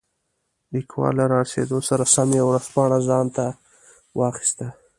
[0.73, 3.45] لیکوال له رارسېدو سره سم یوه ورځپاڼه ځانته
[4.19, 4.67] واخیسته.